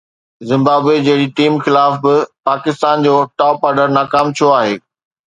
Zimbabwe 0.49 0.97
جهڙي 1.07 1.27
team 1.39 1.53
خلاف 1.65 1.93
به 2.03 2.15
پاڪستان 2.47 2.95
جو 3.05 3.13
ٽاپ 3.39 3.57
آرڊر 3.67 3.87
ناڪام 3.99 4.27
ڇو 4.37 4.47
آهي؟ 4.59 4.75